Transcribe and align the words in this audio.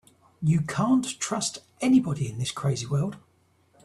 You 0.41 0.61
can't 0.61 1.05
trust 1.19 1.59
anybody 1.79 2.27
in 2.27 2.39
this 2.39 2.49
crazy 2.49 2.87
world. 2.87 3.17